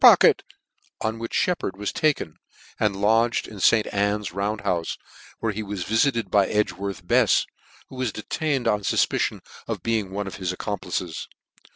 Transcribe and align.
pocket," 0.03 0.41
on 1.01 1.19
which 1.19 1.31
Sheppard 1.35 1.77
was 1.77 1.91
taken, 1.93 2.37
and 2.79 2.99
lodged 2.99 3.47
in 3.47 3.59
St. 3.59 3.85
Anne's 3.93 4.31
Round 4.31 4.61
houfe, 4.63 4.97
where 5.41 5.51
he 5.51 5.61
was 5.61 5.83
vifited 5.83 6.31
by 6.31 6.47
Edgworth 6.47 7.05
Befs, 7.05 7.45
who 7.89 7.97
was 7.97 8.11
detained 8.11 8.67
on 8.67 8.81
iufpicion 8.81 9.41
of 9.67 9.83
being 9.83 10.09
one 10.09 10.25
of 10.25 10.37
his 10.37 10.51
accomplices. 10.51 11.27